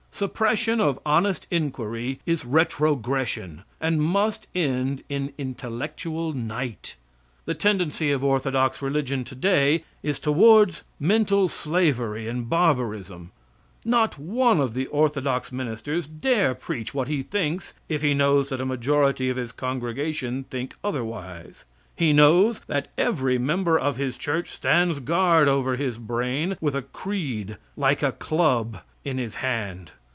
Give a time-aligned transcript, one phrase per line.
[0.13, 6.95] Suppression of honest inquiry is retrogression, and must end in intellectual night.
[7.45, 13.31] The tendency of orthodox religion today is towards mental slavery and barbarism.
[13.83, 18.61] Not one of the orthodox ministers dare preach what he thinks if he knows that
[18.61, 21.65] a majority of his congregation think otherwise.
[21.95, 26.83] He knows that every member of his church stands guard over his brain with a
[26.83, 29.93] creed, like a club, in his hand.